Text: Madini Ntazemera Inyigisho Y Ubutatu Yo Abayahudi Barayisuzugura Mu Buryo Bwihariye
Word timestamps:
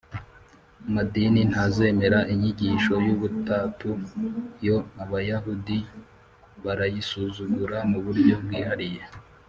Madini 0.95 1.41
Ntazemera 1.51 2.19
Inyigisho 2.33 2.93
Y 3.05 3.09
Ubutatu 3.15 3.89
Yo 4.67 4.77
Abayahudi 5.03 5.77
Barayisuzugura 6.63 7.77
Mu 7.91 7.99
Buryo 8.05 8.35
Bwihariye 8.43 9.03